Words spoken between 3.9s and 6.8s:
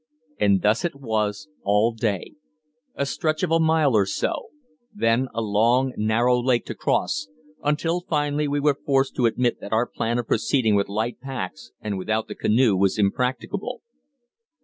or so; then a long, narrow lake to